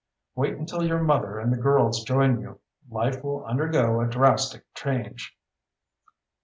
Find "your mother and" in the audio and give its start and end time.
0.83-1.53